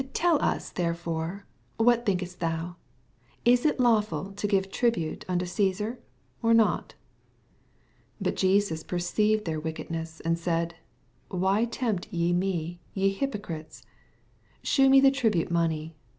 [0.01, 1.43] 17 Tell as tberefore,
[1.77, 2.75] What thinkeet thoa
[3.43, 5.99] t Is it lawful to give tribate anto deaar.
[6.41, 6.95] or not t
[8.19, 10.73] IS But JenuB per^ived their wick edness, and said,
[11.29, 13.29] Why tempt ye me, y« bypocritee
[13.83, 13.85] f 19
[14.63, 15.93] Shew me the tribate money.